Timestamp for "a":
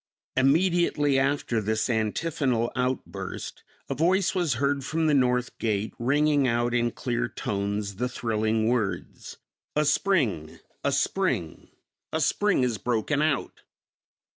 3.87-3.93, 9.75-9.85, 10.83-10.91, 12.11-12.19